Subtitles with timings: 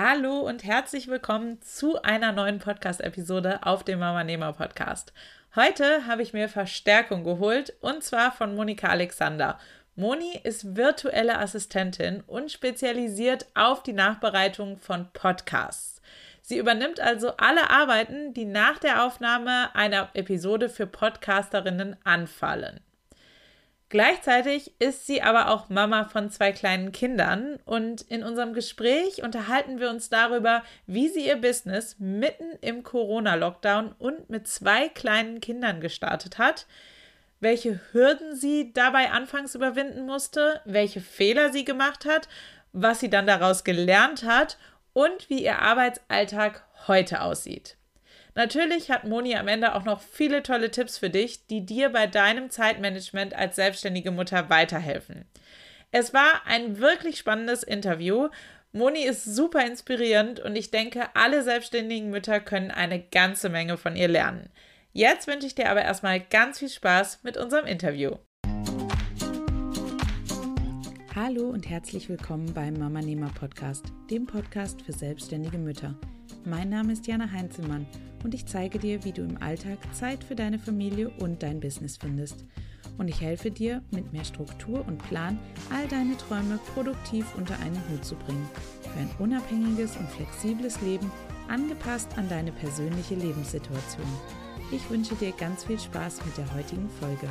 [0.00, 5.12] Hallo und herzlich willkommen zu einer neuen Podcast-Episode auf dem Mama Nehmer Podcast.
[5.56, 9.58] Heute habe ich mir Verstärkung geholt und zwar von Monika Alexander.
[9.96, 16.00] Moni ist virtuelle Assistentin und spezialisiert auf die Nachbereitung von Podcasts.
[16.42, 22.78] Sie übernimmt also alle Arbeiten, die nach der Aufnahme einer Episode für Podcasterinnen anfallen.
[23.90, 29.80] Gleichzeitig ist sie aber auch Mama von zwei kleinen Kindern und in unserem Gespräch unterhalten
[29.80, 35.80] wir uns darüber, wie sie ihr Business mitten im Corona-Lockdown und mit zwei kleinen Kindern
[35.80, 36.66] gestartet hat,
[37.40, 42.28] welche Hürden sie dabei anfangs überwinden musste, welche Fehler sie gemacht hat,
[42.74, 44.58] was sie dann daraus gelernt hat
[44.92, 47.78] und wie ihr Arbeitsalltag heute aussieht.
[48.38, 52.06] Natürlich hat Moni am Ende auch noch viele tolle Tipps für dich, die dir bei
[52.06, 55.24] deinem Zeitmanagement als selbstständige Mutter weiterhelfen.
[55.90, 58.28] Es war ein wirklich spannendes Interview.
[58.70, 63.96] Moni ist super inspirierend und ich denke, alle selbstständigen Mütter können eine ganze Menge von
[63.96, 64.50] ihr lernen.
[64.92, 68.18] Jetzt wünsche ich dir aber erstmal ganz viel Spaß mit unserem Interview.
[71.12, 75.98] Hallo und herzlich willkommen beim Mama Nehmer Podcast, dem Podcast für selbstständige Mütter.
[76.44, 77.86] Mein Name ist Jana Heinzelmann
[78.24, 81.96] und ich zeige dir, wie du im Alltag Zeit für deine Familie und dein Business
[81.96, 82.44] findest.
[82.96, 85.38] Und ich helfe dir, mit mehr Struktur und Plan
[85.70, 88.48] all deine Träume produktiv unter einen Hut zu bringen.
[88.82, 91.10] Für ein unabhängiges und flexibles Leben,
[91.48, 94.06] angepasst an deine persönliche Lebenssituation.
[94.70, 97.28] Ich wünsche dir ganz viel Spaß mit der heutigen Folge.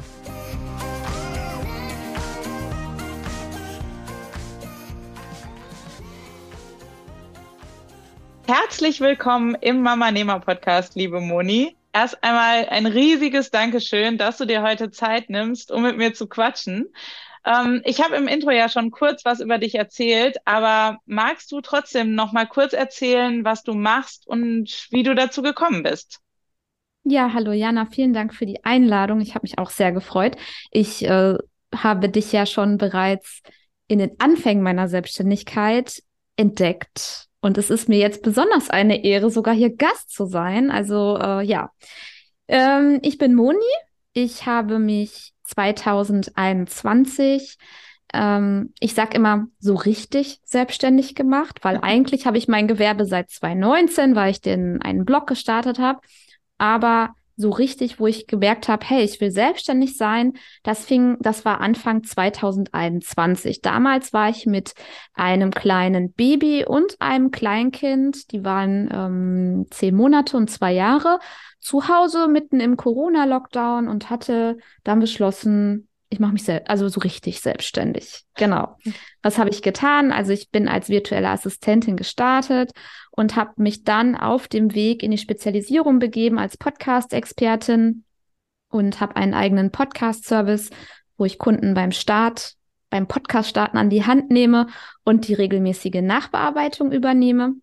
[8.49, 11.75] Herzlich willkommen im Mama Nehmer Podcast, liebe Moni.
[11.91, 16.27] Erst einmal ein riesiges Dankeschön, dass du dir heute Zeit nimmst, um mit mir zu
[16.27, 16.87] quatschen.
[17.45, 21.59] Ähm, ich habe im Intro ja schon kurz was über dich erzählt, aber magst du
[21.59, 26.21] trotzdem noch mal kurz erzählen, was du machst und wie du dazu gekommen bist?
[27.03, 29.19] Ja, hallo Jana, vielen Dank für die Einladung.
[29.19, 30.37] Ich habe mich auch sehr gefreut.
[30.71, 31.35] Ich äh,
[31.75, 33.41] habe dich ja schon bereits
[33.89, 36.01] in den Anfängen meiner Selbstständigkeit
[36.37, 40.71] entdeckt und es ist mir jetzt besonders eine Ehre, sogar hier Gast zu sein.
[40.71, 41.71] Also äh, ja,
[42.47, 43.59] ähm, ich bin Moni.
[44.13, 47.57] Ich habe mich 2021,
[48.13, 53.29] ähm, ich sag immer so richtig selbstständig gemacht, weil eigentlich habe ich mein Gewerbe seit
[53.29, 55.99] 2019, weil ich den einen Blog gestartet habe.
[56.57, 60.33] Aber so richtig, wo ich gemerkt habe, hey, ich will selbstständig sein,
[60.63, 63.61] das fing, das war Anfang 2021.
[63.61, 64.73] Damals war ich mit
[65.13, 71.19] einem kleinen Baby und einem Kleinkind, die waren ähm, zehn Monate und zwei Jahre,
[71.59, 76.99] zu Hause mitten im Corona-Lockdown und hatte dann beschlossen, ich mache mich selbst, also so
[77.01, 78.23] richtig selbstständig.
[78.35, 78.77] Genau.
[79.21, 80.11] Was habe ich getan?
[80.11, 82.71] Also ich bin als virtuelle Assistentin gestartet
[83.11, 88.05] und habe mich dann auf dem Weg in die Spezialisierung begeben als Podcast-Expertin
[88.69, 90.69] und habe einen eigenen Podcast-Service,
[91.17, 92.53] wo ich Kunden beim Start,
[92.89, 94.67] beim Podcast-Starten an die Hand nehme
[95.03, 97.55] und die regelmäßige Nachbearbeitung übernehme.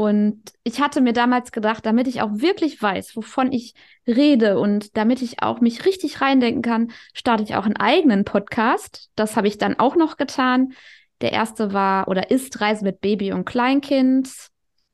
[0.00, 3.74] Und ich hatte mir damals gedacht, damit ich auch wirklich weiß, wovon ich
[4.06, 9.10] rede und damit ich auch mich richtig reindenken kann, starte ich auch einen eigenen Podcast.
[9.14, 10.72] Das habe ich dann auch noch getan.
[11.20, 14.30] Der erste war oder ist Reise mit Baby und Kleinkind.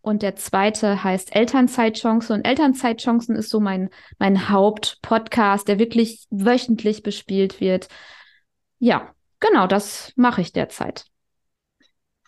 [0.01, 2.35] Und der zweite heißt Elternzeitchance.
[2.35, 7.87] Und Elternzeitchancen ist so mein, mein Hauptpodcast, der wirklich wöchentlich bespielt wird.
[8.81, 11.05] Ja, genau, das mache ich derzeit.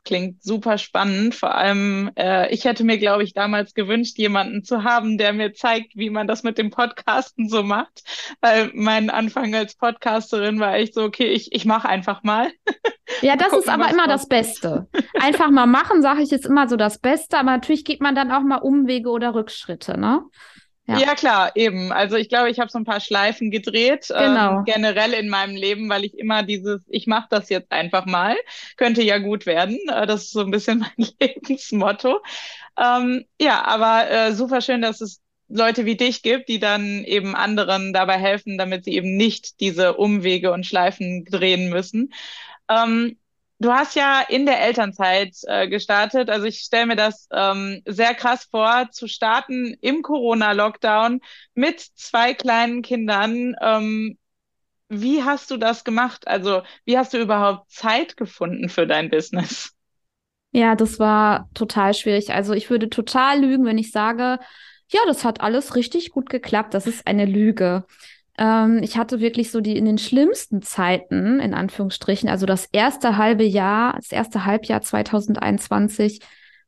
[0.04, 1.34] Klingt super spannend.
[1.34, 5.52] Vor allem, äh, ich hätte mir, glaube ich, damals gewünscht, jemanden zu haben, der mir
[5.52, 8.02] zeigt, wie man das mit dem Podcasten so macht.
[8.40, 12.50] Weil mein Anfang als Podcasterin war echt so, okay, ich, ich mache einfach mal.
[13.22, 14.12] Ja, das gucken, ist aber immer kommt.
[14.12, 14.86] das Beste.
[15.18, 18.30] Einfach mal machen, sage ich, ist immer so das Beste, aber natürlich geht man dann
[18.30, 20.22] auch mal Umwege oder Rückschritte, ne?
[20.88, 20.98] Ja.
[20.98, 21.92] ja, klar, eben.
[21.92, 24.58] Also ich glaube, ich habe so ein paar Schleifen gedreht, ähm, genau.
[24.58, 28.36] ähm, generell in meinem Leben, weil ich immer dieses, ich mache das jetzt einfach mal,
[28.78, 29.78] könnte ja gut werden.
[29.88, 32.20] Äh, das ist so ein bisschen mein Lebensmotto.
[32.78, 37.34] Ähm, ja, aber äh, super schön, dass es Leute wie dich gibt, die dann eben
[37.34, 42.14] anderen dabei helfen, damit sie eben nicht diese Umwege und Schleifen drehen müssen.
[42.70, 43.18] Ähm,
[43.58, 46.30] du hast ja in der Elternzeit äh, gestartet.
[46.30, 51.20] Also ich stelle mir das ähm, sehr krass vor, zu starten im Corona-Lockdown
[51.54, 53.54] mit zwei kleinen Kindern.
[53.60, 54.18] Ähm,
[54.88, 56.28] wie hast du das gemacht?
[56.28, 59.74] Also wie hast du überhaupt Zeit gefunden für dein Business?
[60.52, 62.32] Ja, das war total schwierig.
[62.32, 64.38] Also ich würde total lügen, wenn ich sage,
[64.90, 66.72] ja, das hat alles richtig gut geklappt.
[66.74, 67.84] Das ist eine Lüge.
[68.38, 73.16] Ähm, ich hatte wirklich so die in den schlimmsten Zeiten, in Anführungsstrichen, also das erste
[73.16, 76.20] halbe Jahr, das erste Halbjahr 2021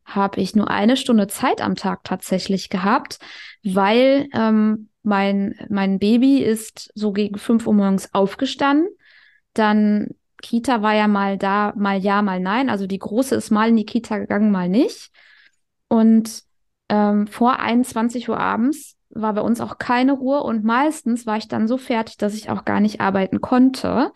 [0.05, 3.21] habe ich nur eine Stunde Zeit am Tag tatsächlich gehabt,
[3.63, 8.89] weil ähm, mein, mein Baby ist so gegen fünf Uhr morgens aufgestanden.
[9.55, 10.09] Dann
[10.43, 12.71] Kita war ja mal da, mal ja, mal nein.
[12.71, 15.11] Also die Große ist mal in die Kita gegangen, mal nicht.
[15.89, 16.43] Und
[16.89, 21.49] ähm, vor 21 Uhr abends war bei uns auch keine Ruhe und meistens war ich
[21.49, 24.13] dann so fertig, dass ich auch gar nicht arbeiten konnte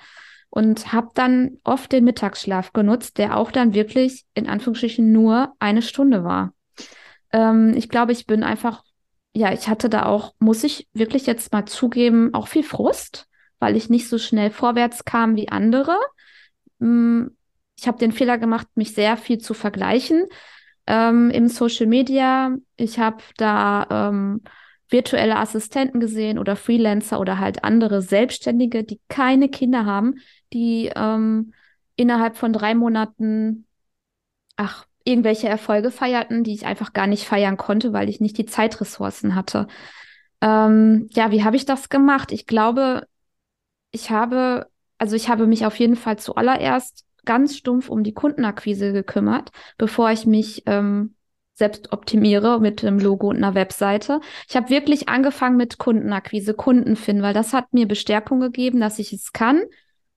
[0.50, 5.82] und habe dann oft den Mittagsschlaf genutzt, der auch dann wirklich in Anführungsstrichen nur eine
[5.82, 6.52] Stunde war.
[7.32, 8.84] Ähm, ich glaube, ich bin einfach,
[9.32, 13.26] ja, ich hatte da auch, muss ich wirklich jetzt mal zugeben, auch viel Frust,
[13.58, 15.98] weil ich nicht so schnell vorwärts kam wie andere.
[16.80, 17.36] Hm,
[17.76, 20.26] ich habe den Fehler gemacht, mich sehr viel zu vergleichen
[20.86, 22.54] ähm, im Social Media.
[22.76, 24.42] Ich habe da ähm,
[24.88, 30.16] virtuelle Assistenten gesehen oder Freelancer oder halt andere Selbstständige, die keine Kinder haben,
[30.52, 31.52] die ähm,
[31.96, 33.66] innerhalb von drei Monaten,
[34.56, 38.46] ach, irgendwelche Erfolge feierten, die ich einfach gar nicht feiern konnte, weil ich nicht die
[38.46, 39.66] Zeitressourcen hatte.
[40.40, 42.32] Ähm, ja, wie habe ich das gemacht?
[42.32, 43.06] Ich glaube,
[43.90, 44.66] ich habe,
[44.98, 50.10] also ich habe mich auf jeden Fall zuallererst ganz stumpf um die Kundenakquise gekümmert, bevor
[50.10, 51.14] ich mich ähm,
[51.54, 54.20] selbst optimiere mit einem Logo und einer Webseite.
[54.48, 59.12] Ich habe wirklich angefangen mit Kundenakquise, Kunden weil das hat mir Bestärkung gegeben, dass ich
[59.12, 59.62] es kann.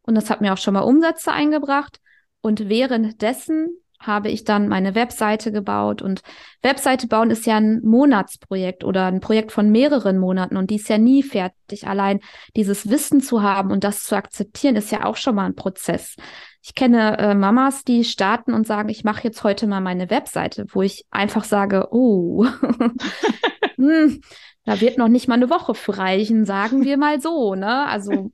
[0.01, 1.99] Und das hat mir auch schon mal Umsätze eingebracht.
[2.41, 6.01] Und währenddessen habe ich dann meine Webseite gebaut.
[6.01, 6.21] Und
[6.61, 10.89] Webseite bauen ist ja ein Monatsprojekt oder ein Projekt von mehreren Monaten und die ist
[10.89, 11.87] ja nie fertig.
[11.87, 12.19] Allein
[12.55, 16.15] dieses Wissen zu haben und das zu akzeptieren, ist ja auch schon mal ein Prozess.
[16.61, 20.65] Ich kenne äh, Mamas, die starten und sagen, ich mache jetzt heute mal meine Webseite,
[20.69, 22.45] wo ich einfach sage, oh,
[23.75, 24.21] hm,
[24.65, 27.87] da wird noch nicht mal eine Woche für reichen, sagen wir mal so, ne?
[27.87, 28.31] Also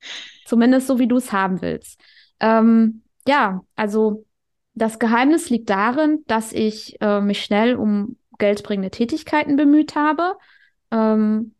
[0.44, 1.98] zumindest so, wie du es haben willst.
[2.40, 4.26] Ähm, ja, also
[4.74, 10.34] das Geheimnis liegt darin, dass ich äh, mich schnell um geldbringende Tätigkeiten bemüht habe,
[10.90, 11.54] ähm,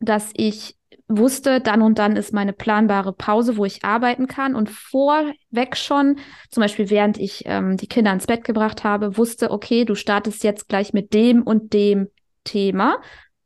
[0.00, 0.76] dass ich
[1.08, 6.18] wusste, dann und dann ist meine planbare Pause, wo ich arbeiten kann und vorweg schon,
[6.50, 10.44] zum Beispiel während ich ähm, die Kinder ins Bett gebracht habe, wusste, okay, du startest
[10.44, 12.08] jetzt gleich mit dem und dem
[12.44, 12.98] Thema,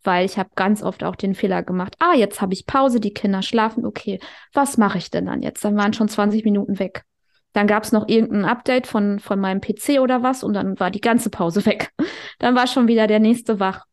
[0.03, 3.15] weil ich habe ganz oft auch den Fehler gemacht, ah, jetzt habe ich Pause, die
[3.15, 4.21] Kinder schlafen, okay,
[4.53, 5.65] was mache ich denn dann jetzt?
[5.65, 7.05] Dann waren schon 20 Minuten weg.
[7.55, 10.91] Dann gab es noch irgendein Update von, von meinem PC oder was und dann war
[10.91, 11.91] die ganze Pause weg.
[12.39, 13.87] Dann war schon wieder der nächste wach.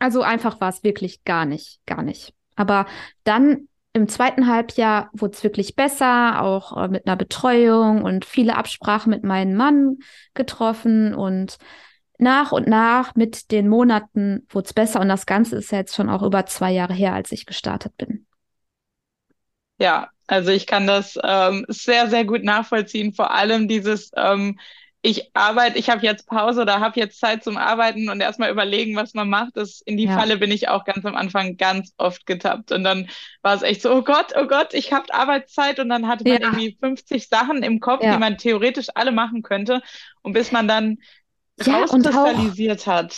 [0.00, 2.34] Also einfach war es wirklich gar nicht, gar nicht.
[2.56, 2.86] Aber
[3.22, 8.56] dann im zweiten Halbjahr wurde es wirklich besser, auch äh, mit einer Betreuung und viele
[8.56, 9.98] Absprachen mit meinem Mann
[10.34, 11.58] getroffen und
[12.18, 16.08] nach und nach mit den Monaten wurde es besser und das Ganze ist jetzt schon
[16.08, 18.26] auch über zwei Jahre her, als ich gestartet bin.
[19.80, 23.12] Ja, also ich kann das ähm, sehr, sehr gut nachvollziehen.
[23.14, 24.58] Vor allem dieses, ähm,
[25.02, 28.94] ich arbeite, ich habe jetzt Pause oder habe jetzt Zeit zum Arbeiten und erstmal überlegen,
[28.94, 29.56] was man macht.
[29.56, 30.16] Das, in die ja.
[30.16, 32.70] Falle bin ich auch ganz am Anfang ganz oft getappt.
[32.72, 33.08] Und dann
[33.40, 36.42] war es echt so, oh Gott, oh Gott, ich habe Arbeitszeit und dann hatte man
[36.42, 36.48] ja.
[36.48, 38.12] irgendwie 50 Sachen im Kopf, ja.
[38.12, 39.80] die man theoretisch alle machen könnte.
[40.20, 40.98] Und bis man dann
[41.58, 43.16] ja, rauskristallisiert hat.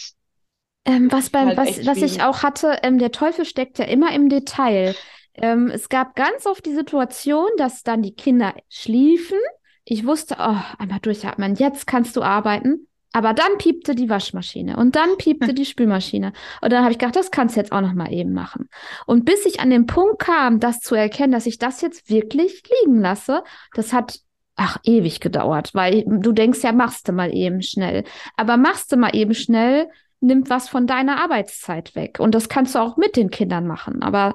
[0.85, 4.13] Ähm, was beim, halt was, was ich auch hatte, ähm, der Teufel steckt ja immer
[4.13, 4.95] im Detail.
[5.35, 9.39] Ähm, es gab ganz oft die Situation, dass dann die Kinder schliefen.
[9.85, 12.87] Ich wusste, oh, einmal durchatmen, jetzt kannst du arbeiten.
[13.15, 16.33] Aber dann piepte die Waschmaschine und dann piepte die Spülmaschine.
[16.63, 18.69] Und dann habe ich gedacht, das kannst du jetzt auch noch mal eben machen.
[19.07, 22.63] Und bis ich an den Punkt kam, das zu erkennen, dass ich das jetzt wirklich
[22.81, 24.21] liegen lasse, das hat
[24.57, 28.05] ach ewig gedauert, weil du denkst ja, machst du mal eben schnell.
[28.37, 29.89] Aber machst du mal eben schnell,
[30.21, 32.19] nimmt was von deiner Arbeitszeit weg.
[32.19, 34.03] Und das kannst du auch mit den Kindern machen.
[34.03, 34.35] Aber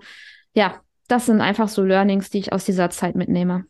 [0.53, 3.65] ja, das sind einfach so Learnings, die ich aus dieser Zeit mitnehme.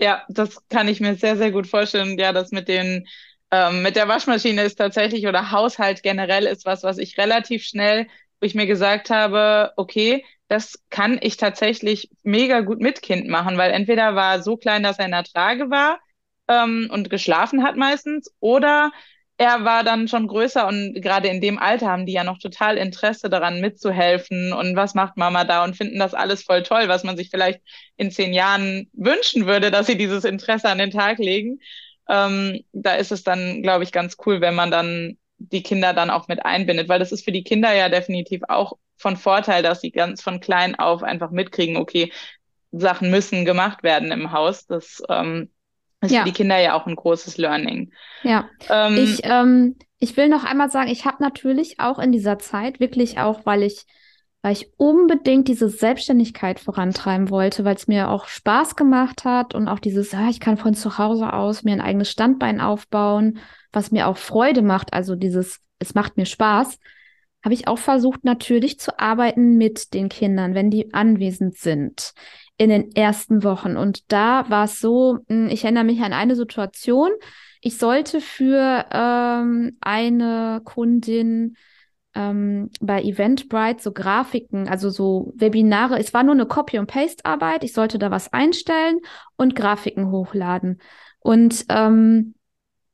[0.00, 2.18] Ja, das kann ich mir sehr, sehr gut vorstellen.
[2.18, 3.06] Ja, das mit den,
[3.50, 8.06] ähm, mit der Waschmaschine ist tatsächlich oder Haushalt generell ist was, was ich relativ schnell,
[8.40, 13.58] wo ich mir gesagt habe, okay, das kann ich tatsächlich mega gut mit Kind machen,
[13.58, 15.98] weil entweder war so klein, dass er in der Trage war
[16.46, 18.92] ähm, und geschlafen hat meistens, oder
[19.38, 22.76] er war dann schon größer und gerade in dem Alter haben die ja noch total
[22.76, 27.04] Interesse daran mitzuhelfen und was macht Mama da und finden das alles voll toll, was
[27.04, 27.60] man sich vielleicht
[27.96, 31.60] in zehn Jahren wünschen würde, dass sie dieses Interesse an den Tag legen.
[32.08, 36.10] Ähm, da ist es dann, glaube ich, ganz cool, wenn man dann die Kinder dann
[36.10, 39.80] auch mit einbindet, weil das ist für die Kinder ja definitiv auch von Vorteil, dass
[39.80, 42.12] sie ganz von klein auf einfach mitkriegen, okay,
[42.72, 44.66] Sachen müssen gemacht werden im Haus.
[44.66, 45.50] Das ähm,
[46.00, 46.20] ist ja.
[46.20, 47.92] für die Kinder ja auch ein großes Learning.
[48.22, 48.48] Ja.
[48.68, 52.80] Ähm, ich, ähm, ich will noch einmal sagen, ich habe natürlich auch in dieser Zeit,
[52.80, 53.84] wirklich auch, weil ich
[54.42, 59.68] weil ich unbedingt diese Selbstständigkeit vorantreiben wollte, weil es mir auch Spaß gemacht hat und
[59.68, 63.38] auch dieses, ja, ich kann von zu Hause aus mir ein eigenes Standbein aufbauen,
[63.72, 66.78] was mir auch Freude macht, also dieses, es macht mir Spaß,
[67.44, 72.12] habe ich auch versucht, natürlich zu arbeiten mit den Kindern, wenn die anwesend sind
[72.58, 73.76] in den ersten Wochen.
[73.76, 77.10] Und da war es so, hm, ich erinnere mich an eine Situation,
[77.60, 81.56] ich sollte für ähm, eine Kundin
[82.14, 85.98] ähm, bei Eventbrite so Grafiken, also so Webinare.
[85.98, 87.64] Es war nur eine Copy- und Paste-Arbeit.
[87.64, 88.98] Ich sollte da was einstellen
[89.36, 90.80] und Grafiken hochladen.
[91.20, 92.34] Und ähm,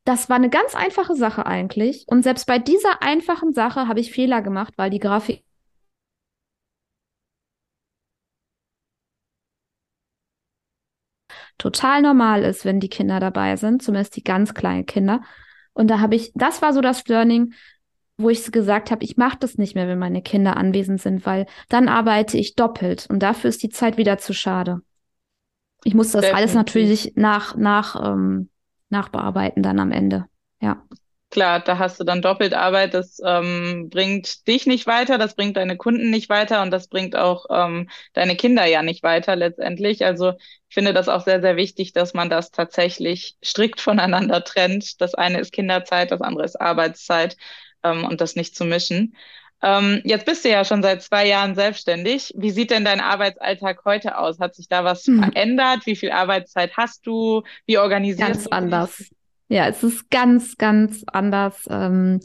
[0.04, 2.04] das war eine ganz einfache Sache eigentlich.
[2.06, 5.42] Und selbst bei dieser einfachen Sache habe ich Fehler gemacht, weil die Grafik
[11.58, 15.22] total normal ist, wenn die Kinder dabei sind, zumindest die ganz kleinen Kinder.
[15.72, 17.54] Und da habe ich, das war so das Learning,
[18.16, 21.46] wo ich gesagt habe, ich mache das nicht mehr, wenn meine Kinder anwesend sind, weil
[21.68, 24.80] dann arbeite ich doppelt und dafür ist die Zeit wieder zu schade.
[25.82, 26.38] Ich muss das Definitiv.
[26.38, 28.48] alles natürlich nach, nach, ähm,
[28.88, 30.26] nachbearbeiten dann am Ende.
[30.60, 30.82] Ja.
[31.34, 32.94] Klar, da hast du dann doppelt Arbeit.
[32.94, 37.16] Das ähm, bringt dich nicht weiter, das bringt deine Kunden nicht weiter und das bringt
[37.16, 40.04] auch ähm, deine Kinder ja nicht weiter letztendlich.
[40.04, 40.34] Also
[40.68, 45.00] ich finde das auch sehr, sehr wichtig, dass man das tatsächlich strikt voneinander trennt.
[45.00, 47.36] Das eine ist Kinderzeit, das andere ist Arbeitszeit
[47.82, 49.16] ähm, und das nicht zu mischen.
[49.60, 52.32] Ähm, jetzt bist du ja schon seit zwei Jahren selbstständig.
[52.36, 54.38] Wie sieht denn dein Arbeitsalltag heute aus?
[54.38, 55.20] Hat sich da was hm.
[55.20, 55.84] verändert?
[55.84, 57.42] Wie viel Arbeitszeit hast du?
[57.66, 58.50] Wie organisierst Ganz du?
[58.50, 59.04] Ganz anders.
[59.54, 61.68] Ja, es ist ganz, ganz anders.
[61.70, 62.18] Ähm,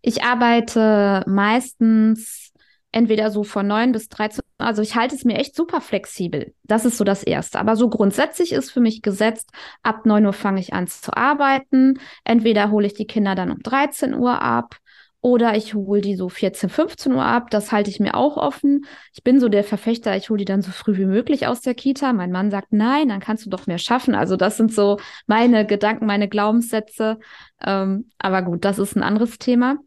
[0.00, 2.52] ich arbeite meistens
[2.92, 4.44] entweder so von neun bis 13.
[4.58, 6.54] Also ich halte es mir echt super flexibel.
[6.62, 7.58] Das ist so das Erste.
[7.58, 9.50] Aber so grundsätzlich ist für mich gesetzt,
[9.82, 11.98] ab neun Uhr fange ich an zu arbeiten.
[12.22, 14.76] Entweder hole ich die Kinder dann um 13 Uhr ab
[15.20, 17.50] oder ich hole die so 14, 15 Uhr ab.
[17.50, 18.86] Das halte ich mir auch offen.
[19.12, 21.74] Ich bin so der Verfechter, ich hole die dann so früh wie möglich aus der
[21.74, 22.12] Kita.
[22.12, 24.14] Mein Mann sagt, nein, dann kannst du doch mehr schaffen.
[24.14, 27.18] Also das sind so meine Gedanken, meine Glaubenssätze.
[27.60, 29.78] Ähm, aber gut, das ist ein anderes Thema.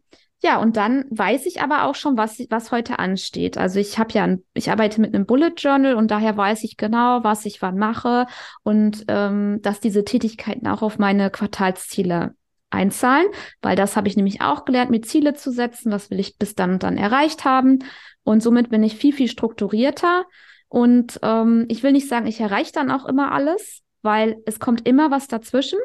[0.44, 3.56] Ja, und dann weiß ich aber auch schon, was, was heute ansteht.
[3.56, 6.76] Also ich habe ja, ein, ich arbeite mit einem Bullet Journal und daher weiß ich
[6.76, 8.26] genau, was ich wann mache
[8.64, 12.34] und ähm, dass diese Tätigkeiten auch auf meine Quartalsziele
[12.72, 13.26] einzahlen,
[13.60, 16.54] weil das habe ich nämlich auch gelernt, mir Ziele zu setzen, was will ich bis
[16.54, 17.80] dann und dann erreicht haben.
[18.24, 20.24] Und somit bin ich viel, viel strukturierter.
[20.68, 24.86] Und ähm, ich will nicht sagen, ich erreiche dann auch immer alles, weil es kommt
[24.88, 25.78] immer was dazwischen.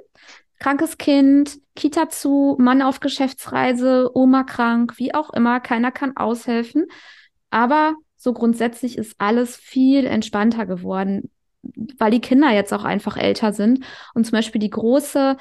[0.59, 6.87] Krankes Kind, Kita zu, Mann auf Geschäftsreise, Oma krank, wie auch immer, keiner kann aushelfen.
[7.51, 11.29] Aber so grundsätzlich ist alles viel entspannter geworden,
[11.97, 13.85] weil die Kinder jetzt auch einfach älter sind.
[14.15, 15.37] Und zum Beispiel die große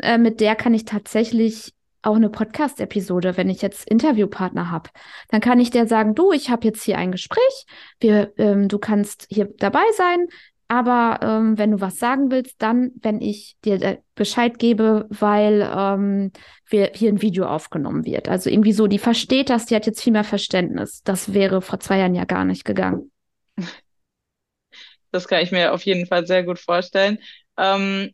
[0.00, 1.72] äh, mit der kann ich tatsächlich
[2.02, 4.90] auch eine Podcast-Episode, wenn ich jetzt Interviewpartner habe,
[5.28, 7.66] dann kann ich der sagen, du, ich habe jetzt hier ein Gespräch,
[7.98, 10.28] wir, ähm, du kannst hier dabei sein,
[10.68, 15.68] aber ähm, wenn du was sagen willst, dann, wenn ich dir äh, Bescheid gebe, weil
[15.72, 16.32] ähm,
[16.68, 18.28] wir, hier ein Video aufgenommen wird.
[18.28, 21.02] Also irgendwie so, die versteht das, die hat jetzt viel mehr Verständnis.
[21.04, 23.12] Das wäre vor zwei Jahren ja gar nicht gegangen.
[25.12, 27.18] Das kann ich mir auf jeden Fall sehr gut vorstellen.
[27.56, 28.12] Ähm,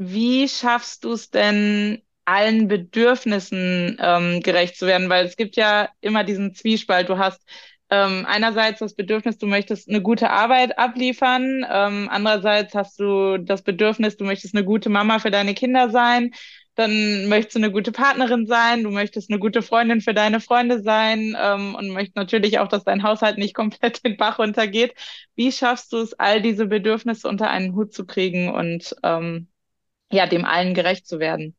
[0.00, 5.10] wie schaffst du es denn, allen Bedürfnissen ähm, gerecht zu werden?
[5.10, 7.10] Weil es gibt ja immer diesen Zwiespalt.
[7.10, 7.42] Du hast
[7.90, 11.66] ähm, einerseits das Bedürfnis, du möchtest eine gute Arbeit abliefern.
[11.70, 16.30] Ähm, andererseits hast du das Bedürfnis, du möchtest eine gute Mama für deine Kinder sein.
[16.76, 20.80] Dann möchtest du eine gute Partnerin sein, du möchtest eine gute Freundin für deine Freunde
[20.82, 24.94] sein ähm, und möchtest natürlich auch, dass dein Haushalt nicht komplett den Bach runtergeht.
[25.36, 29.49] Wie schaffst du es, all diese Bedürfnisse unter einen Hut zu kriegen und ähm,
[30.10, 31.54] ja, dem allen gerecht zu werden?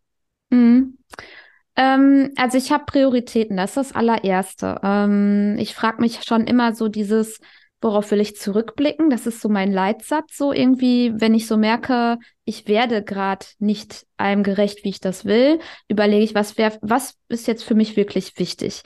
[0.49, 0.97] Mhm.
[1.75, 4.79] Ähm, also ich habe Prioritäten, das ist das allererste.
[4.83, 7.39] Ähm, ich frage mich schon immer so dieses,
[7.81, 9.09] worauf will ich zurückblicken?
[9.09, 14.05] Das ist so mein Leitsatz, so irgendwie, wenn ich so merke, ich werde gerade nicht
[14.17, 17.95] allem gerecht, wie ich das will, überlege ich, was wäre, was ist jetzt für mich
[17.95, 18.81] wirklich wichtig?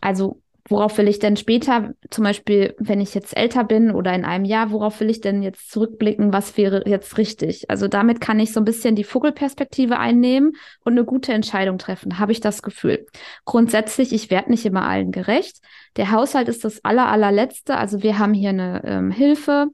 [0.00, 4.24] Also worauf will ich denn später, zum Beispiel, wenn ich jetzt älter bin oder in
[4.24, 7.70] einem Jahr, worauf will ich denn jetzt zurückblicken, was wäre jetzt richtig?
[7.70, 10.52] Also damit kann ich so ein bisschen die Vogelperspektive einnehmen
[10.84, 13.06] und eine gute Entscheidung treffen, habe ich das Gefühl.
[13.44, 15.58] Grundsätzlich, ich werde nicht immer allen gerecht.
[15.96, 17.76] Der Haushalt ist das aller, allerletzte.
[17.76, 19.68] Also wir haben hier eine ähm, Hilfe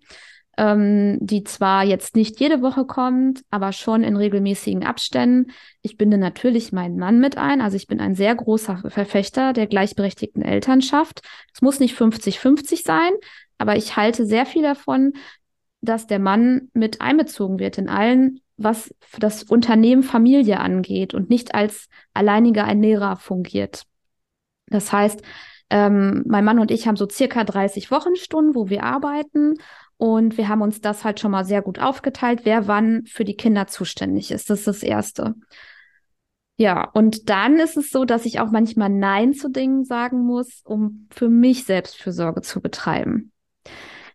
[0.62, 5.50] ähm, die zwar jetzt nicht jede Woche kommt, aber schon in regelmäßigen Abständen.
[5.80, 7.60] Ich binde natürlich meinen Mann mit ein.
[7.60, 11.22] Also ich bin ein sehr großer Verfechter der gleichberechtigten Elternschaft.
[11.52, 13.10] Es muss nicht 50-50 sein,
[13.58, 15.14] aber ich halte sehr viel davon,
[15.80, 21.56] dass der Mann mit einbezogen wird in allen, was das Unternehmen Familie angeht und nicht
[21.56, 23.82] als alleiniger Ernährer fungiert.
[24.68, 25.22] Das heißt,
[25.70, 29.54] ähm, mein Mann und ich haben so circa 30 Wochenstunden, wo wir arbeiten.
[30.02, 33.36] Und wir haben uns das halt schon mal sehr gut aufgeteilt, wer wann für die
[33.36, 34.50] Kinder zuständig ist.
[34.50, 35.36] Das ist das Erste.
[36.56, 40.60] Ja, und dann ist es so, dass ich auch manchmal Nein zu Dingen sagen muss,
[40.64, 43.30] um für mich Selbstfürsorge zu betreiben.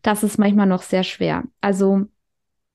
[0.01, 1.45] Das ist manchmal noch sehr schwer.
[1.61, 2.07] Also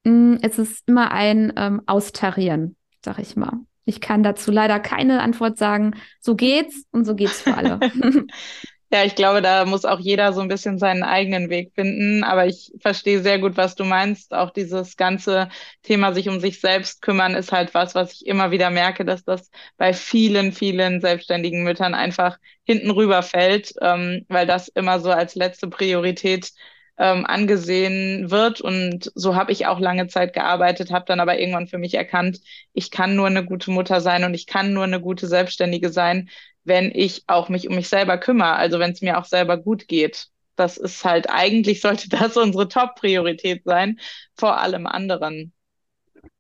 [0.04, 3.58] mh, mm, es ist immer ein ähm, Austarieren, sag ich mal.
[3.84, 5.96] Ich kann dazu leider keine Antwort sagen.
[6.18, 7.78] So geht's und so geht's für alle.
[8.92, 12.24] Ja, ich glaube, da muss auch jeder so ein bisschen seinen eigenen Weg finden.
[12.24, 14.34] Aber ich verstehe sehr gut, was du meinst.
[14.34, 15.48] Auch dieses ganze
[15.82, 19.24] Thema sich um sich selbst kümmern ist halt was, was ich immer wieder merke, dass
[19.24, 25.34] das bei vielen, vielen selbstständigen Müttern einfach hinten rüberfällt, ähm, weil das immer so als
[25.36, 26.50] letzte Priorität
[26.98, 28.60] ähm, angesehen wird.
[28.60, 32.40] Und so habe ich auch lange Zeit gearbeitet, habe dann aber irgendwann für mich erkannt,
[32.74, 36.28] ich kann nur eine gute Mutter sein und ich kann nur eine gute Selbstständige sein,
[36.64, 39.88] wenn ich auch mich um mich selber kümmere, also wenn es mir auch selber gut
[39.88, 40.28] geht.
[40.56, 43.98] Das ist halt, eigentlich sollte das unsere Top-Priorität sein,
[44.36, 45.52] vor allem anderen.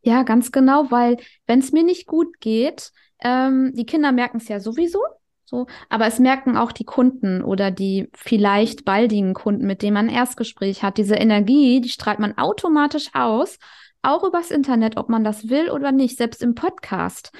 [0.02, 4.48] Ja, ganz genau, weil wenn es mir nicht gut geht, ähm, die Kinder merken es
[4.48, 5.00] ja sowieso,
[5.44, 10.08] so, aber es merken auch die Kunden oder die vielleicht baldigen Kunden, mit denen man
[10.08, 10.98] ein Erstgespräch hat.
[10.98, 13.58] Diese Energie, die strahlt man automatisch aus,
[14.02, 17.32] auch übers Internet, ob man das will oder nicht, selbst im Podcast,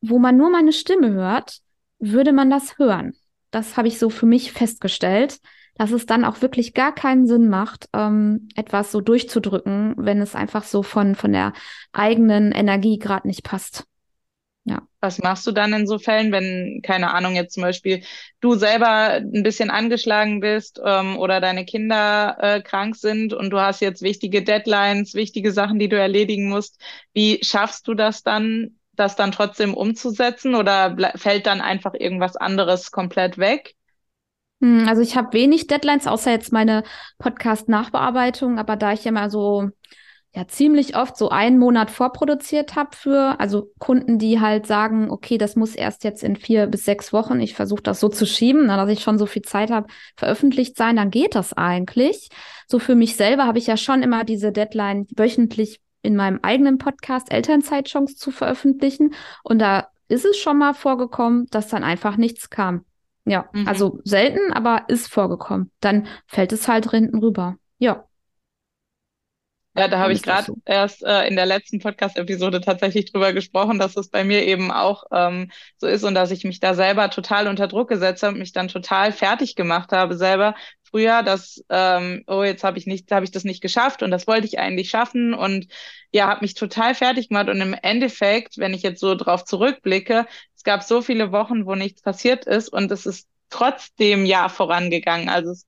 [0.00, 1.58] wo man nur meine Stimme hört,
[1.98, 3.14] würde man das hören.
[3.50, 5.38] Das habe ich so für mich festgestellt,
[5.76, 10.34] dass es dann auch wirklich gar keinen Sinn macht, ähm, etwas so durchzudrücken, wenn es
[10.34, 11.52] einfach so von, von der
[11.92, 13.84] eigenen Energie gerade nicht passt.
[14.64, 14.82] Ja.
[15.00, 18.02] Was machst du dann in so Fällen, wenn, keine Ahnung, jetzt zum Beispiel
[18.40, 23.60] du selber ein bisschen angeschlagen bist ähm, oder deine Kinder äh, krank sind und du
[23.60, 26.82] hast jetzt wichtige Deadlines, wichtige Sachen, die du erledigen musst.
[27.14, 32.90] Wie schaffst du das dann, das dann trotzdem umzusetzen oder fällt dann einfach irgendwas anderes
[32.90, 33.74] komplett weg?
[34.60, 36.82] Hm, also ich habe wenig Deadlines, außer jetzt meine
[37.18, 39.70] Podcast-Nachbearbeitung, aber da ich ja mal so
[40.34, 45.38] ja ziemlich oft so einen Monat vorproduziert habe für, also Kunden, die halt sagen, okay,
[45.38, 48.66] das muss erst jetzt in vier bis sechs Wochen, ich versuche das so zu schieben,
[48.66, 52.28] na, dass ich schon so viel Zeit habe, veröffentlicht sein, dann geht das eigentlich.
[52.66, 56.78] So für mich selber habe ich ja schon immer diese Deadline wöchentlich in meinem eigenen
[56.78, 59.14] Podcast Elternzeitchance zu veröffentlichen.
[59.42, 62.84] Und da ist es schon mal vorgekommen, dass dann einfach nichts kam.
[63.24, 63.68] Ja, mhm.
[63.68, 65.70] also selten, aber ist vorgekommen.
[65.80, 67.56] Dann fällt es halt hinten rüber.
[67.78, 68.07] Ja.
[69.78, 70.56] Ja, da habe ich gerade so.
[70.64, 75.04] erst äh, in der letzten Podcast-Episode tatsächlich drüber gesprochen, dass es bei mir eben auch
[75.12, 78.52] ähm, so ist und dass ich mich da selber total unter Druck gesetzt habe, mich
[78.52, 80.54] dann total fertig gemacht habe selber
[80.90, 84.26] früher, dass ähm, oh jetzt habe ich nicht, habe ich das nicht geschafft und das
[84.26, 85.66] wollte ich eigentlich schaffen und
[86.12, 90.26] ja, habe mich total fertig gemacht und im Endeffekt, wenn ich jetzt so drauf zurückblicke,
[90.56, 95.28] es gab so viele Wochen, wo nichts passiert ist und es ist trotzdem ja vorangegangen.
[95.28, 95.66] Also es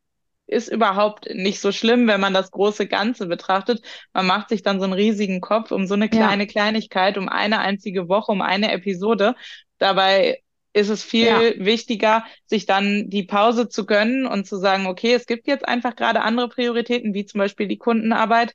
[0.51, 3.83] ist überhaupt nicht so schlimm, wenn man das große Ganze betrachtet.
[4.13, 6.51] Man macht sich dann so einen riesigen Kopf um so eine kleine ja.
[6.51, 9.37] Kleinigkeit, um eine einzige Woche, um eine Episode.
[9.79, 11.65] Dabei ist es viel ja.
[11.65, 15.95] wichtiger, sich dann die Pause zu gönnen und zu sagen, okay, es gibt jetzt einfach
[15.95, 18.55] gerade andere Prioritäten, wie zum Beispiel die Kundenarbeit.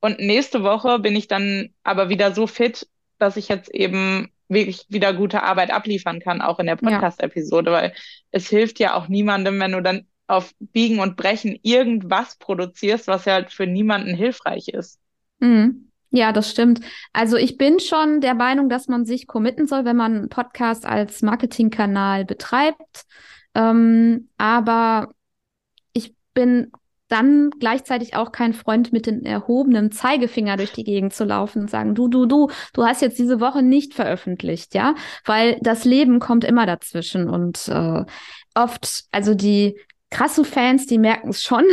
[0.00, 4.86] Und nächste Woche bin ich dann aber wieder so fit, dass ich jetzt eben wirklich
[4.88, 7.76] wieder gute Arbeit abliefern kann, auch in der Podcast-Episode, ja.
[7.76, 7.94] weil
[8.30, 13.24] es hilft ja auch niemandem, wenn du dann auf Biegen und Brechen irgendwas produzierst, was
[13.24, 14.98] ja halt für niemanden hilfreich ist.
[15.38, 15.90] Mhm.
[16.10, 16.80] Ja, das stimmt.
[17.12, 20.86] Also ich bin schon der Meinung, dass man sich committen soll, wenn man einen Podcast
[20.86, 23.04] als Marketingkanal betreibt.
[23.54, 25.10] Ähm, aber
[25.92, 26.70] ich bin
[27.08, 31.70] dann gleichzeitig auch kein Freund mit dem erhobenen Zeigefinger durch die Gegend zu laufen und
[31.70, 36.18] sagen, du, du, du, du hast jetzt diese Woche nicht veröffentlicht, ja, weil das Leben
[36.18, 38.04] kommt immer dazwischen und äh,
[38.54, 39.78] oft, also die
[40.10, 41.64] krasse Fans, die merken es schon,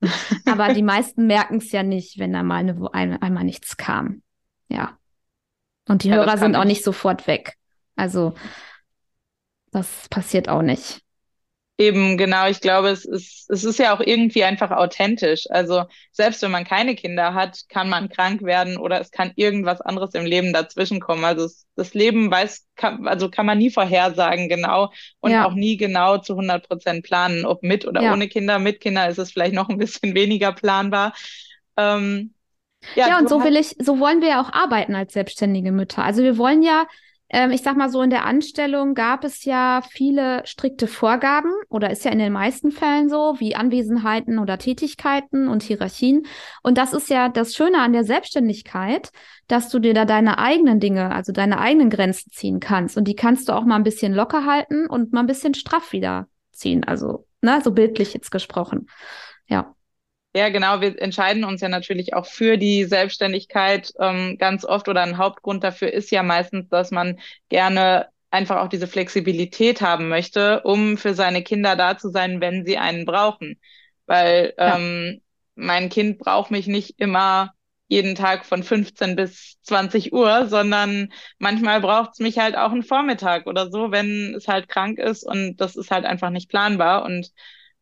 [0.46, 4.22] aber die meisten merken es ja nicht, wenn da mal eine, eine, einmal nichts kam.
[4.68, 4.98] Ja.
[5.88, 7.56] Und die ja, Hörer sind auch nicht sofort weg.
[7.96, 8.34] Also
[9.70, 11.03] das passiert auch nicht.
[11.76, 12.46] Eben, genau.
[12.48, 15.46] Ich glaube, es ist, es ist ja auch irgendwie einfach authentisch.
[15.50, 19.80] Also selbst wenn man keine Kinder hat, kann man krank werden oder es kann irgendwas
[19.80, 21.24] anderes im Leben dazwischenkommen.
[21.24, 25.46] Also es, das Leben weiß, kann, also kann man nie vorhersagen genau und ja.
[25.46, 28.12] auch nie genau zu 100 Prozent planen, ob mit oder ja.
[28.12, 28.60] ohne Kinder.
[28.60, 31.12] Mit Kinder ist es vielleicht noch ein bisschen weniger planbar.
[31.76, 32.34] Ähm,
[32.94, 36.04] ja, ja und so will ich, so wollen wir ja auch arbeiten als selbstständige Mütter.
[36.04, 36.86] Also wir wollen ja
[37.34, 41.90] ähm, ich sag mal so, in der Anstellung gab es ja viele strikte Vorgaben oder
[41.90, 46.26] ist ja in den meisten Fällen so, wie Anwesenheiten oder Tätigkeiten und Hierarchien.
[46.62, 49.10] Und das ist ja das Schöne an der Selbstständigkeit,
[49.48, 52.96] dass du dir da deine eigenen Dinge, also deine eigenen Grenzen ziehen kannst.
[52.96, 55.92] Und die kannst du auch mal ein bisschen locker halten und mal ein bisschen straff
[55.92, 56.84] wieder ziehen.
[56.84, 58.86] Also ne, so bildlich jetzt gesprochen.
[59.48, 59.73] Ja.
[60.36, 60.80] Ja, genau.
[60.80, 65.62] Wir entscheiden uns ja natürlich auch für die Selbstständigkeit ähm, ganz oft oder ein Hauptgrund
[65.62, 71.14] dafür ist ja meistens, dass man gerne einfach auch diese Flexibilität haben möchte, um für
[71.14, 73.60] seine Kinder da zu sein, wenn sie einen brauchen.
[74.06, 74.76] Weil ja.
[74.76, 75.22] ähm,
[75.54, 77.52] mein Kind braucht mich nicht immer
[77.86, 82.82] jeden Tag von 15 bis 20 Uhr, sondern manchmal braucht es mich halt auch einen
[82.82, 87.04] Vormittag oder so, wenn es halt krank ist und das ist halt einfach nicht planbar.
[87.04, 87.30] Und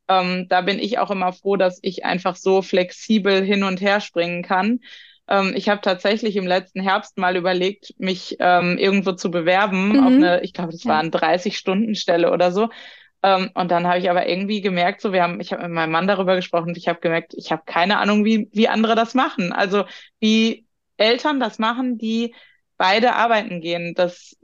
[0.09, 4.01] ähm, da bin ich auch immer froh, dass ich einfach so flexibel hin und her
[4.01, 4.81] springen kann.
[5.29, 10.01] Ähm, ich habe tatsächlich im letzten Herbst mal überlegt, mich ähm, irgendwo zu bewerben mhm.
[10.01, 12.69] auf eine, ich glaube, das war eine 30-Stunden-Stelle oder so.
[13.23, 15.93] Ähm, und dann habe ich aber irgendwie gemerkt, so wir haben, ich habe mit meinem
[15.93, 19.15] Mann darüber gesprochen und ich habe gemerkt, ich habe keine Ahnung, wie, wie andere das
[19.15, 19.53] machen.
[19.53, 19.85] Also
[20.19, 22.35] wie Eltern das machen, die
[22.77, 23.95] beide arbeiten gehen.
[23.95, 24.37] Das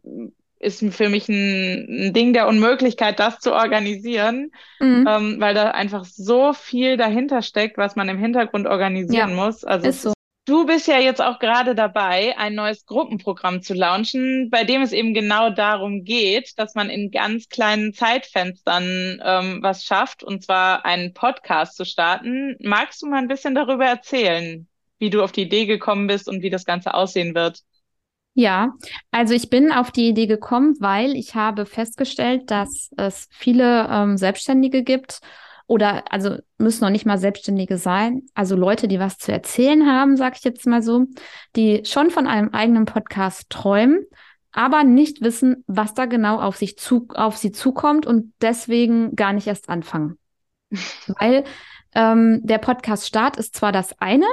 [0.61, 5.07] ist für mich ein, ein Ding der Unmöglichkeit, das zu organisieren, mhm.
[5.09, 9.64] ähm, weil da einfach so viel dahinter steckt, was man im Hintergrund organisieren ja, muss.
[9.64, 10.12] Also so.
[10.49, 14.92] Du bist ja jetzt auch gerade dabei, ein neues Gruppenprogramm zu launchen, bei dem es
[14.92, 20.87] eben genau darum geht, dass man in ganz kleinen Zeitfenstern ähm, was schafft, und zwar
[20.87, 22.57] einen Podcast zu starten.
[22.61, 24.66] Magst du mal ein bisschen darüber erzählen,
[24.99, 27.61] wie du auf die Idee gekommen bist und wie das Ganze aussehen wird?
[28.38, 28.74] Ja,
[29.11, 34.16] also ich bin auf die Idee gekommen, weil ich habe festgestellt, dass es viele ähm,
[34.16, 35.18] Selbstständige gibt,
[35.66, 40.16] oder also müssen noch nicht mal Selbstständige sein, also Leute, die was zu erzählen haben,
[40.16, 41.07] sage ich jetzt mal so,
[41.57, 44.07] die schon von einem eigenen Podcast träumen,
[44.53, 49.33] aber nicht wissen, was da genau auf sich zu, auf sie zukommt und deswegen gar
[49.33, 50.16] nicht erst anfangen.
[51.18, 51.42] Weil
[51.92, 54.27] ähm, der Podcast-Start ist zwar das eine,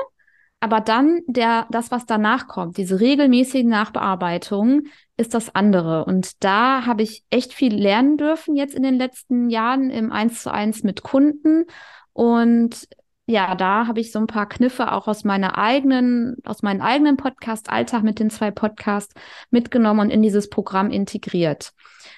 [0.60, 4.88] aber dann der, das, was danach kommt, diese regelmäßigen Nachbearbeitungen,
[5.18, 6.06] ist das andere.
[6.06, 10.42] Und da habe ich echt viel lernen dürfen jetzt in den letzten Jahren im Eins
[10.42, 11.66] zu eins mit Kunden.
[12.14, 12.88] Und
[13.28, 17.18] ja, da habe ich so ein paar Kniffe auch aus meiner eigenen, aus meinem eigenen
[17.18, 19.14] Podcast Alltag mit den zwei Podcasts
[19.50, 21.74] mitgenommen und in dieses Programm integriert.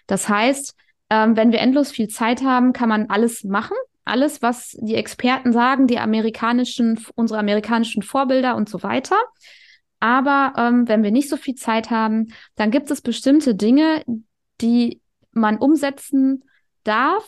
[0.08, 0.76] Das heißt,
[1.10, 5.54] ähm, wenn wir endlos viel Zeit haben, kann man alles machen alles, was die Experten
[5.54, 9.18] sagen, die amerikanischen, unsere amerikanischen Vorbilder und so weiter.
[10.00, 14.04] Aber ähm, wenn wir nicht so viel Zeit haben, dann gibt es bestimmte Dinge,
[14.62, 16.44] die man umsetzen
[16.84, 17.26] darf,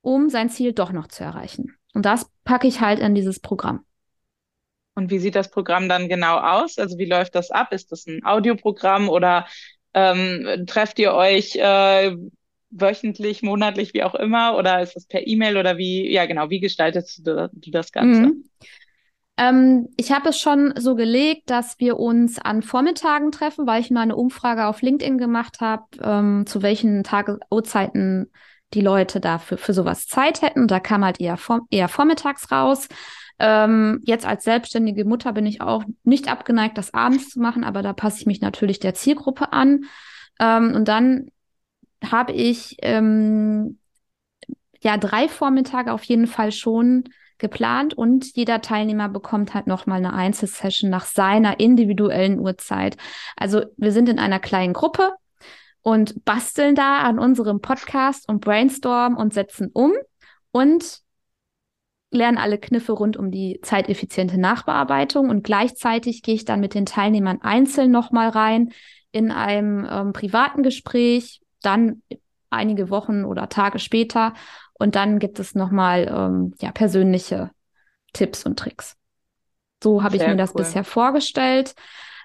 [0.00, 1.76] um sein Ziel doch noch zu erreichen.
[1.94, 3.84] Und das packe ich halt in dieses Programm.
[4.94, 6.78] Und wie sieht das Programm dann genau aus?
[6.78, 7.72] Also wie läuft das ab?
[7.72, 9.46] Ist das ein Audioprogramm oder
[9.92, 12.14] ähm, trefft ihr euch äh,
[12.74, 14.56] wöchentlich, monatlich, wie auch immer?
[14.56, 18.20] Oder ist das per E-Mail oder wie, ja genau, wie gestaltest du, du das Ganze?
[18.20, 18.44] Mhm.
[19.36, 23.90] Ähm, ich habe es schon so gelegt, dass wir uns an Vormittagen treffen, weil ich
[23.90, 28.30] mal eine Umfrage auf LinkedIn gemacht habe, ähm, zu welchen Tage, Uhrzeiten
[28.74, 30.68] die Leute dafür für sowas Zeit hätten.
[30.68, 32.88] Da kam halt eher, vor, eher vormittags raus.
[33.38, 37.82] Ähm, jetzt als selbstständige Mutter bin ich auch nicht abgeneigt, das abends zu machen, aber
[37.82, 39.84] da passe ich mich natürlich der Zielgruppe an.
[40.40, 41.28] Ähm, und dann
[42.12, 43.78] habe ich ähm,
[44.80, 47.04] ja drei Vormittage auf jeden Fall schon
[47.38, 52.96] geplant und jeder Teilnehmer bekommt halt nochmal eine Einzelsession nach seiner individuellen Uhrzeit.
[53.36, 55.12] Also wir sind in einer kleinen Gruppe
[55.82, 59.92] und basteln da an unserem Podcast und brainstormen und setzen um
[60.52, 61.00] und
[62.10, 66.86] lernen alle Kniffe rund um die zeiteffiziente Nachbearbeitung und gleichzeitig gehe ich dann mit den
[66.86, 68.72] Teilnehmern einzeln nochmal rein
[69.10, 72.02] in einem ähm, privaten Gespräch, dann
[72.50, 74.34] einige Wochen oder Tage später.
[74.74, 77.50] Und dann gibt es nochmal ähm, ja, persönliche
[78.12, 78.96] Tipps und Tricks.
[79.82, 80.62] So habe ich mir das cool.
[80.62, 81.74] bisher vorgestellt.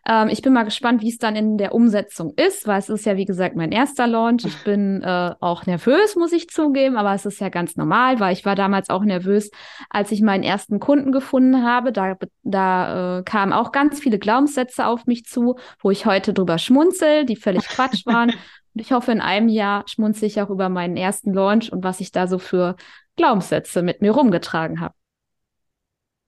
[0.07, 3.05] Ähm, ich bin mal gespannt, wie es dann in der Umsetzung ist, weil es ist
[3.05, 4.45] ja, wie gesagt, mein erster Launch.
[4.45, 8.33] Ich bin äh, auch nervös, muss ich zugeben, aber es ist ja ganz normal, weil
[8.33, 9.51] ich war damals auch nervös,
[9.89, 11.91] als ich meinen ersten Kunden gefunden habe.
[11.91, 16.57] Da, da äh, kamen auch ganz viele Glaubenssätze auf mich zu, wo ich heute drüber
[16.57, 18.31] schmunzel, die völlig Quatsch waren.
[18.79, 21.99] Und ich hoffe, in einem Jahr schmunze ich auch über meinen ersten Launch und was
[21.99, 22.77] ich da so für
[23.17, 24.93] Glaubenssätze mit mir rumgetragen habe.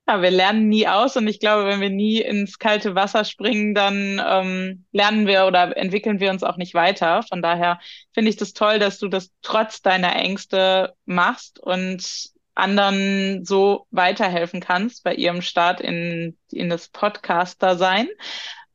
[0.06, 3.74] Ja, wir lernen nie aus und ich glaube, wenn wir nie ins kalte Wasser springen,
[3.74, 7.24] dann ähm, lernen wir oder entwickeln wir uns auch nicht weiter.
[7.24, 7.80] Von daher
[8.14, 14.60] finde ich das toll, dass du das trotz deiner Ängste machst und anderen so weiterhelfen
[14.60, 18.10] kannst bei ihrem Start in, in das Podcaster-Sein.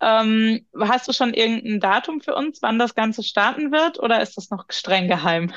[0.00, 4.36] Ähm, hast du schon irgendein Datum für uns, wann das Ganze starten wird oder ist
[4.36, 5.52] das noch streng geheim?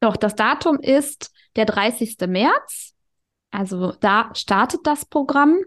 [0.00, 2.16] Doch, das Datum ist der 30.
[2.26, 2.94] März.
[3.50, 5.58] Also da startet das Programm.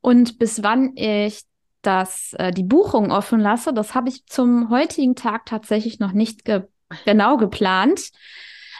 [0.00, 1.42] Und bis wann ich
[1.82, 6.44] das, äh, die Buchung offen lasse, das habe ich zum heutigen Tag tatsächlich noch nicht
[6.44, 6.62] ge
[7.04, 8.10] genau geplant.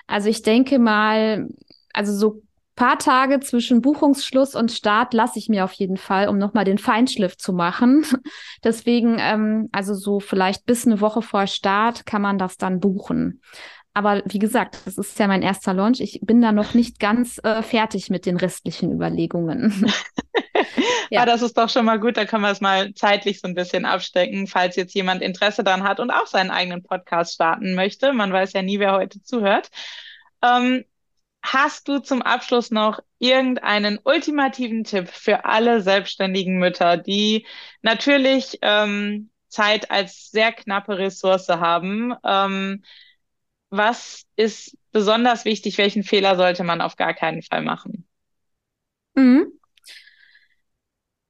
[0.07, 1.49] Also ich denke mal,
[1.93, 2.43] also so
[2.75, 6.79] paar Tage zwischen Buchungsschluss und Start lasse ich mir auf jeden Fall, um nochmal den
[6.79, 8.05] Feinschliff zu machen.
[8.65, 13.41] Deswegen, ähm, also so vielleicht bis eine Woche vor Start kann man das dann buchen.
[13.95, 16.01] Aber wie gesagt, das ist ja mein erster Launch.
[16.01, 19.87] Ich bin da noch nicht ganz äh, fertig mit den restlichen Überlegungen.
[21.11, 22.17] ja, ah, das ist doch schon mal gut.
[22.17, 25.83] Da können wir es mal zeitlich so ein bisschen abstecken, falls jetzt jemand Interesse daran
[25.83, 28.15] hat und auch seinen eigenen Podcast starten möchte.
[28.15, 29.69] Man weiß ja nie, wer heute zuhört.
[30.43, 30.85] Ähm,
[31.43, 37.47] hast du zum Abschluss noch irgendeinen ultimativen Tipp für alle selbstständigen Mütter, die
[37.83, 42.15] natürlich ähm, Zeit als sehr knappe Ressource haben?
[42.25, 42.83] Ähm,
[43.71, 45.79] was ist besonders wichtig?
[45.79, 48.07] Welchen Fehler sollte man auf gar keinen Fall machen?
[49.15, 49.53] Mhm.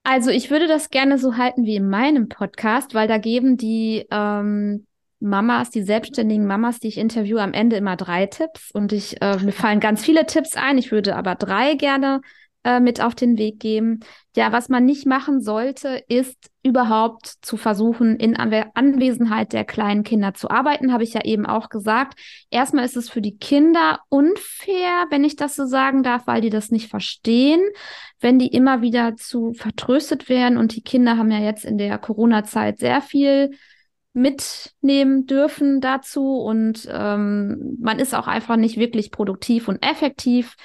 [0.05, 4.05] Also ich würde das gerne so halten wie in meinem Podcast, weil da geben die
[4.11, 4.87] ähm,
[5.23, 8.71] Mamas, die selbstständigen Mamas, die ich interviewe, am Ende immer drei Tipps.
[8.73, 10.79] Und ich, äh, mir fallen ganz viele Tipps ein.
[10.79, 12.21] Ich würde aber drei gerne
[12.65, 14.01] äh, mit auf den Weg geben.
[14.37, 20.05] Ja, was man nicht machen sollte, ist überhaupt zu versuchen, in Anwe Anwesenheit der kleinen
[20.05, 22.19] Kinder zu arbeiten, habe ich ja eben auch gesagt.
[22.51, 26.51] Erstmal ist es für die Kinder unfair, wenn ich das so sagen darf, weil die
[26.51, 27.61] das nicht verstehen,
[28.21, 30.57] wenn die immer wieder zu vertröstet werden.
[30.57, 33.51] Und die Kinder haben ja jetzt in der Corona-Zeit sehr viel
[34.13, 40.57] mitnehmen dürfen dazu und ähm, man ist auch einfach nicht wirklich produktiv und effektiv.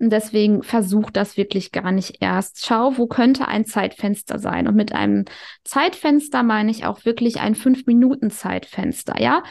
[0.00, 2.66] Und deswegen versuch das wirklich gar nicht erst.
[2.66, 4.66] Schau, wo könnte ein Zeitfenster sein?
[4.66, 5.24] Und mit einem
[5.62, 9.42] Zeitfenster meine ich auch wirklich ein fünf Minuten Zeitfenster, ja?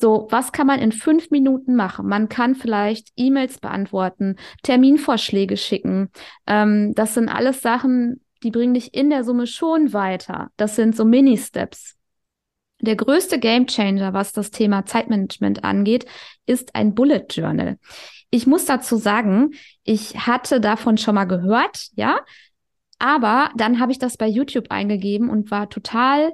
[0.00, 2.08] So, was kann man in fünf Minuten machen?
[2.08, 6.08] Man kann vielleicht E-Mails beantworten, Terminvorschläge schicken.
[6.46, 10.50] Ähm, das sind alles Sachen, die bringen dich in der Summe schon weiter.
[10.56, 11.99] Das sind so Mini-Steps.
[12.80, 16.06] Der größte Gamechanger, was das Thema Zeitmanagement angeht,
[16.46, 17.78] ist ein Bullet Journal.
[18.30, 19.52] Ich muss dazu sagen,
[19.84, 22.20] ich hatte davon schon mal gehört, ja,
[22.98, 26.32] aber dann habe ich das bei YouTube eingegeben und war total,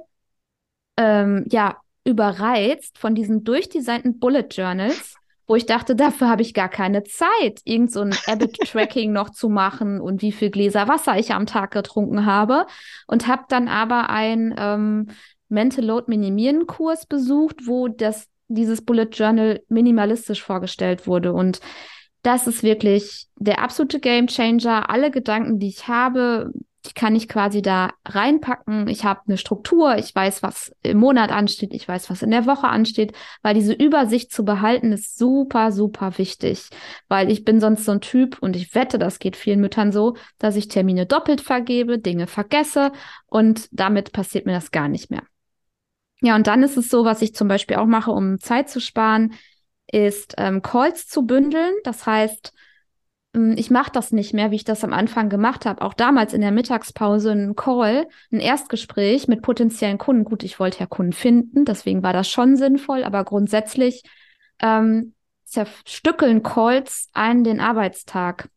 [0.97, 5.15] ähm, ja, überreizt von diesen durchdesignten Bullet Journals,
[5.47, 9.49] wo ich dachte, dafür habe ich gar keine Zeit, irgend so ein Habit-Tracking noch zu
[9.49, 12.65] machen und wie viel Gläser Wasser ich am Tag getrunken habe.
[13.07, 15.07] Und habe dann aber ein ähm,
[15.49, 21.33] Mental Load Minimieren Kurs besucht, wo das dieses Bullet Journal minimalistisch vorgestellt wurde.
[21.33, 21.59] Und
[22.21, 24.89] das ist wirklich der absolute Game Changer.
[24.89, 26.51] Alle Gedanken, die ich habe,
[26.87, 28.87] die kann ich quasi da reinpacken.
[28.87, 32.45] Ich habe eine Struktur, ich weiß, was im Monat ansteht, ich weiß, was in der
[32.45, 36.69] Woche ansteht, weil diese Übersicht zu behalten ist super, super wichtig.
[37.07, 40.15] Weil ich bin sonst so ein Typ und ich wette, das geht vielen Müttern so,
[40.39, 42.91] dass ich Termine doppelt vergebe, Dinge vergesse
[43.25, 45.23] und damit passiert mir das gar nicht mehr.
[46.21, 48.79] Ja, und dann ist es so, was ich zum Beispiel auch mache, um Zeit zu
[48.79, 49.33] sparen,
[49.91, 51.73] ist ähm, Calls zu bündeln.
[51.83, 52.53] Das heißt,
[53.35, 55.81] ähm, ich mache das nicht mehr, wie ich das am Anfang gemacht habe.
[55.81, 60.23] Auch damals in der Mittagspause ein Call, ein Erstgespräch mit potenziellen Kunden.
[60.23, 64.03] Gut, ich wollte ja Kunden finden, deswegen war das schon sinnvoll, aber grundsätzlich
[64.59, 65.13] ähm,
[65.45, 68.49] zerstückeln Calls einen den Arbeitstag.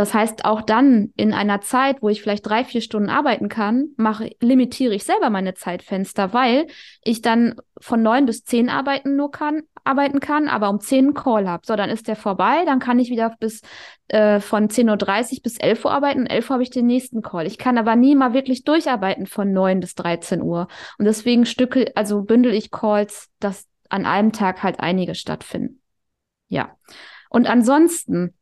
[0.00, 3.90] Das heißt, auch dann in einer Zeit, wo ich vielleicht drei, vier Stunden arbeiten kann,
[3.98, 6.68] mache, limitiere ich selber meine Zeitfenster, weil
[7.04, 11.14] ich dann von neun bis zehn arbeiten nur kann, arbeiten kann, aber um zehn einen
[11.14, 11.66] Call habe.
[11.66, 13.60] So, dann ist der vorbei, dann kann ich wieder bis
[14.08, 16.20] äh, von 10.30 Uhr bis 11 Uhr arbeiten.
[16.20, 17.46] Um 11 Uhr habe ich den nächsten Call.
[17.46, 20.68] Ich kann aber nie mal wirklich durcharbeiten von neun bis 13 Uhr.
[20.96, 25.82] Und deswegen stückel, also bündel ich Calls, dass an einem Tag halt einige stattfinden.
[26.48, 26.74] Ja.
[27.28, 28.34] Und ansonsten,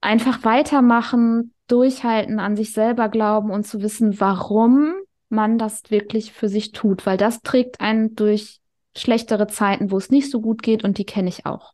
[0.00, 4.94] einfach weitermachen, durchhalten, an sich selber glauben und zu wissen, warum
[5.28, 8.60] man das wirklich für sich tut, weil das trägt einen durch
[8.96, 11.72] schlechtere Zeiten, wo es nicht so gut geht und die kenne ich auch.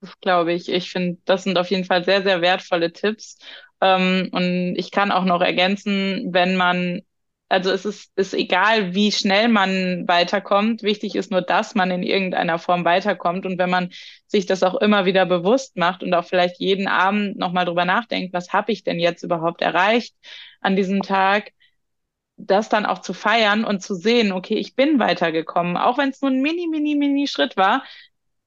[0.00, 0.68] Das glaube ich.
[0.68, 3.38] Ich finde, das sind auf jeden Fall sehr, sehr wertvolle Tipps.
[3.80, 7.02] Ähm, und ich kann auch noch ergänzen, wenn man
[7.52, 10.82] also es ist, ist egal, wie schnell man weiterkommt.
[10.82, 13.44] Wichtig ist nur, dass man in irgendeiner Form weiterkommt.
[13.44, 13.90] Und wenn man
[14.26, 18.32] sich das auch immer wieder bewusst macht und auch vielleicht jeden Abend nochmal drüber nachdenkt,
[18.32, 20.14] was habe ich denn jetzt überhaupt erreicht
[20.62, 21.52] an diesem Tag,
[22.38, 26.22] das dann auch zu feiern und zu sehen, okay, ich bin weitergekommen, auch wenn es
[26.22, 27.84] nur ein mini, mini, mini Schritt war,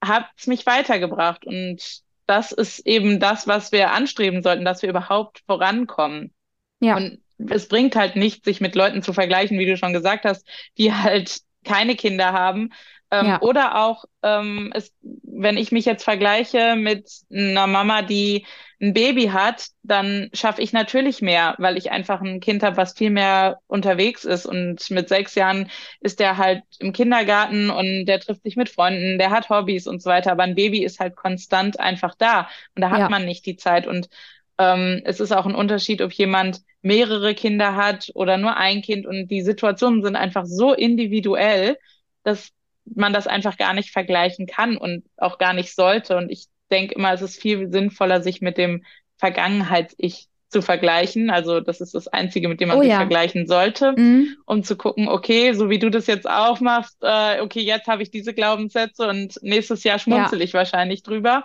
[0.04, 1.46] hat es mich weitergebracht.
[1.46, 6.34] Und das ist eben das, was wir anstreben sollten, dass wir überhaupt vorankommen.
[6.80, 6.98] Ja.
[6.98, 10.48] Und es bringt halt nicht, sich mit Leuten zu vergleichen, wie du schon gesagt hast,
[10.78, 12.72] die halt keine Kinder haben.
[13.12, 13.42] Ähm, ja.
[13.42, 18.46] Oder auch, ähm, es wenn ich mich jetzt vergleiche mit einer Mama, die
[18.82, 22.94] ein Baby hat, dann schaffe ich natürlich mehr, weil ich einfach ein Kind habe, was
[22.94, 24.46] viel mehr unterwegs ist.
[24.46, 25.70] Und mit sechs Jahren
[26.02, 30.02] ist der halt im Kindergarten und der trifft sich mit Freunden, der hat Hobbys und
[30.02, 30.32] so weiter.
[30.32, 33.10] Aber ein Baby ist halt konstant einfach da und da hat ja.
[33.10, 33.88] man nicht die Zeit.
[33.88, 34.10] Und
[34.58, 39.06] ähm, es ist auch ein Unterschied, ob jemand mehrere Kinder hat oder nur ein Kind.
[39.06, 41.78] Und die Situationen sind einfach so individuell,
[42.24, 42.50] dass
[42.86, 46.18] man das einfach gar nicht vergleichen kann und auch gar nicht sollte.
[46.18, 48.84] Und ich denke immer, es ist viel sinnvoller, sich mit dem
[49.18, 51.30] Vergangenheits-Ich zu vergleichen.
[51.30, 52.98] Also das ist das Einzige, mit dem man oh, sich ja.
[52.98, 54.38] vergleichen sollte, mhm.
[54.46, 58.04] um zu gucken, okay, so wie du das jetzt auch machst, äh, okay, jetzt habe
[58.04, 60.46] ich diese Glaubenssätze und nächstes Jahr schmunzel ja.
[60.46, 61.44] ich wahrscheinlich drüber.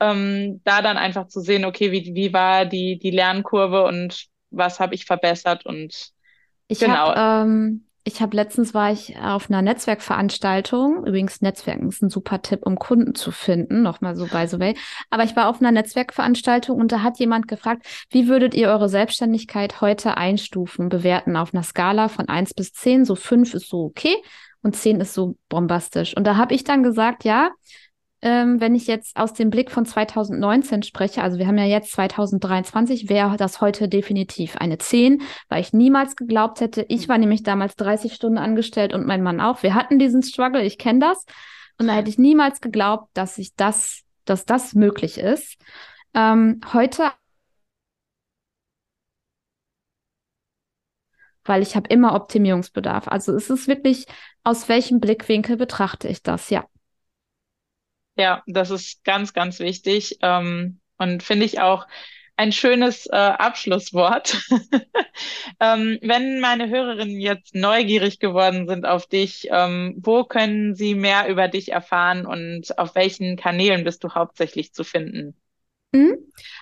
[0.00, 4.80] Ähm, da dann einfach zu sehen, okay, wie, wie war die, die Lernkurve und was
[4.80, 6.10] habe ich verbessert und
[6.68, 7.14] ich genau.
[7.14, 11.04] Hab, ähm, ich habe letztens war ich auf einer Netzwerkveranstaltung.
[11.04, 13.82] Übrigens, Netzwerken ist ein super Tipp, um Kunden zu finden.
[13.82, 14.74] Nochmal so by the way.
[15.10, 18.88] Aber ich war auf einer Netzwerkveranstaltung und da hat jemand gefragt, wie würdet ihr eure
[18.88, 23.04] Selbstständigkeit heute einstufen, bewerten auf einer Skala von eins bis zehn?
[23.04, 24.16] So fünf ist so okay
[24.62, 26.16] und zehn ist so bombastisch.
[26.16, 27.50] Und da habe ich dann gesagt, ja,
[28.22, 31.92] ähm, wenn ich jetzt aus dem Blick von 2019 spreche, also wir haben ja jetzt
[31.92, 37.42] 2023, wäre das heute definitiv eine 10, weil ich niemals geglaubt hätte, ich war nämlich
[37.42, 39.62] damals 30 Stunden angestellt und mein Mann auch.
[39.62, 41.24] Wir hatten diesen Struggle, ich kenne das.
[41.78, 45.56] Und da hätte ich niemals geglaubt, dass ich das, dass das möglich ist.
[46.14, 47.12] Ähm, heute
[51.44, 53.08] weil ich habe immer Optimierungsbedarf.
[53.08, 54.06] Also es ist wirklich,
[54.44, 56.64] aus welchem Blickwinkel betrachte ich das, ja.
[58.20, 61.86] Ja, das ist ganz, ganz wichtig ähm, und finde ich auch
[62.36, 64.36] ein schönes äh, Abschlusswort.
[65.60, 71.28] ähm, wenn meine Hörerinnen jetzt neugierig geworden sind auf dich, ähm, wo können sie mehr
[71.28, 75.34] über dich erfahren und auf welchen Kanälen bist du hauptsächlich zu finden?
[75.92, 76.18] Mhm.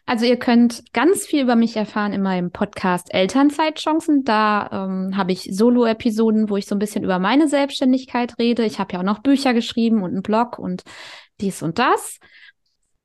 [0.06, 4.22] Also ihr könnt ganz viel über mich erfahren in meinem Podcast Elternzeitchancen.
[4.24, 8.64] Da ähm, habe ich Solo-Episoden, wo ich so ein bisschen über meine Selbstständigkeit rede.
[8.64, 10.82] Ich habe ja auch noch Bücher geschrieben und einen Blog und
[11.40, 12.18] dies und das.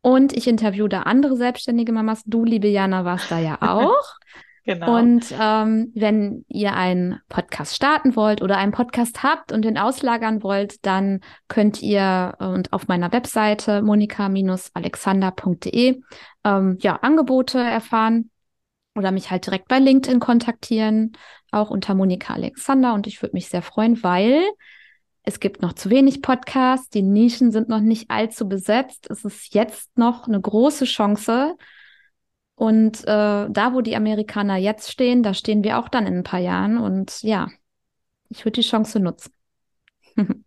[0.01, 2.23] Und ich interview da andere selbstständige Mamas.
[2.25, 4.17] Du, liebe Jana, warst da ja auch.
[4.65, 4.97] genau.
[4.97, 10.43] Und ähm, wenn ihr einen Podcast starten wollt oder einen Podcast habt und den auslagern
[10.43, 16.01] wollt, dann könnt ihr äh, und auf meiner Webseite monika-alexander.de
[16.43, 18.29] ähm, ja, Angebote erfahren
[18.95, 21.13] oder mich halt direkt bei LinkedIn kontaktieren,
[21.51, 22.93] auch unter Monika Alexander.
[22.93, 24.43] Und ich würde mich sehr freuen, weil
[25.23, 29.09] es gibt noch zu wenig Podcasts, die Nischen sind noch nicht allzu besetzt.
[29.09, 31.55] Es ist jetzt noch eine große Chance.
[32.55, 36.23] Und äh, da, wo die Amerikaner jetzt stehen, da stehen wir auch dann in ein
[36.23, 36.77] paar Jahren.
[36.77, 37.47] Und ja,
[38.29, 39.33] ich würde die Chance nutzen.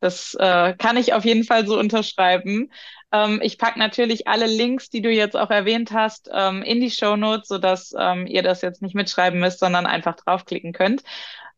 [0.00, 2.70] das äh, kann ich auf jeden Fall so unterschreiben.
[3.12, 6.90] Ähm, ich packe natürlich alle Links, die du jetzt auch erwähnt hast, ähm, in die
[6.90, 11.02] Show Notes, sodass ähm, ihr das jetzt nicht mitschreiben müsst, sondern einfach draufklicken könnt.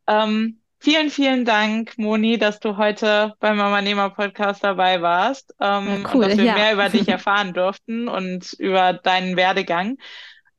[0.07, 5.87] Ähm, Vielen, vielen Dank, Moni, dass du heute beim Mama Nehmer Podcast dabei warst ähm,
[5.87, 6.55] ja, cool, und dass wir ja.
[6.55, 9.97] mehr über dich erfahren durften und über deinen Werdegang.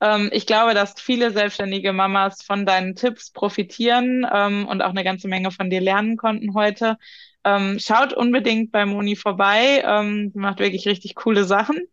[0.01, 5.03] Ähm, ich glaube, dass viele selbstständige Mamas von deinen Tipps profitieren ähm, und auch eine
[5.03, 6.97] ganze Menge von dir lernen konnten heute.
[7.43, 9.83] Ähm, schaut unbedingt bei Moni vorbei.
[9.85, 11.83] Ähm, sie macht wirklich richtig coole Sachen.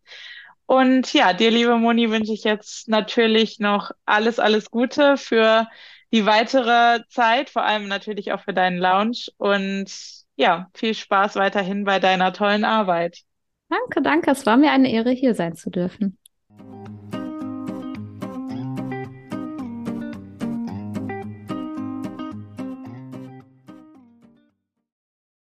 [0.65, 5.67] Und ja, dir, liebe Moni, wünsche ich jetzt natürlich noch alles, alles Gute für
[6.13, 9.91] die weitere Zeit, vor allem natürlich auch für deinen Lounge und
[10.35, 13.21] ja, viel Spaß weiterhin bei deiner tollen Arbeit.
[13.69, 14.31] Danke, danke.
[14.31, 16.19] Es war mir eine Ehre, hier sein zu dürfen.